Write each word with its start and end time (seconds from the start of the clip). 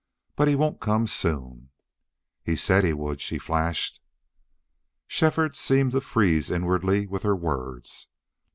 "But 0.35 0.47
he 0.47 0.55
won't 0.55 0.79
come 0.79 1.05
soon." 1.05 1.69
"He 2.43 2.55
said 2.55 2.83
he 2.83 2.91
would," 2.91 3.21
she 3.21 3.37
flashed. 3.37 4.01
Shefford 5.05 5.55
seemed 5.55 5.91
to 5.91 6.01
freeze 6.01 6.49
inwardly 6.49 7.05
with 7.05 7.21
her 7.21 7.35
words. 7.35 8.07